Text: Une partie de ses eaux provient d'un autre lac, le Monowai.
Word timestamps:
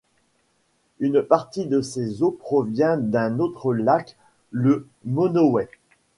Une 0.99 1.21
partie 1.21 1.67
de 1.67 1.81
ses 1.81 2.23
eaux 2.23 2.31
provient 2.31 2.97
d'un 2.97 3.37
autre 3.37 3.71
lac, 3.71 4.17
le 4.49 4.87
Monowai. 5.05 5.69